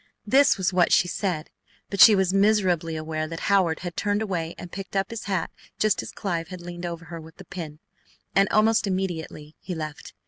This 0.25 0.57
was 0.57 0.73
what 0.73 0.91
she 0.91 1.07
said, 1.07 1.51
but 1.91 2.01
she 2.01 2.15
was 2.15 2.33
miserably 2.33 2.95
aware 2.95 3.27
that 3.27 3.41
Howard 3.41 3.81
had 3.81 3.95
turned 3.95 4.23
away 4.23 4.55
and 4.57 4.71
picked 4.71 4.95
up 4.95 5.11
his 5.11 5.25
hat 5.25 5.51
just 5.77 6.01
as 6.01 6.11
Clive 6.11 6.47
had 6.47 6.59
leaned 6.59 6.87
over 6.87 7.05
her 7.05 7.21
with 7.21 7.35
the 7.37 7.45
pin, 7.45 7.77
and 8.35 8.49
almost 8.49 8.87
immediately 8.87 9.55
he 9.59 9.75
left. 9.75 10.15